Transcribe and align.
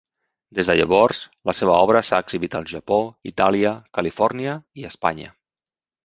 Des 0.59 0.69
de 0.69 0.75
llavors, 0.77 1.17
la 1.49 1.53
seva 1.57 1.75
obra 1.87 2.01
s'ha 2.07 2.19
exhibit 2.25 2.57
al 2.59 2.65
Japó, 2.71 2.97
Itàlia, 3.31 3.73
Califòrnia 3.99 4.55
i 4.83 4.87
Espanya. 4.89 5.29